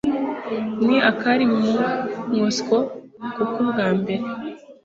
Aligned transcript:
Ni 0.85 0.97
akari 1.09 1.43
Mu 1.53 1.59
Moscou 2.41 2.79
Kuko 3.35 3.55
ubwa 3.63 3.87
mbere 3.99 4.23